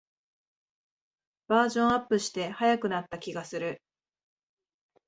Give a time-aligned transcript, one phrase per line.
[1.47, 3.83] バージョンアップして速くなった気がする